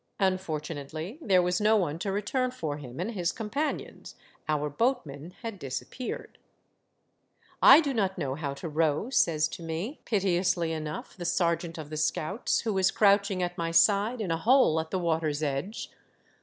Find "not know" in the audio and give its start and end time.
7.93-8.33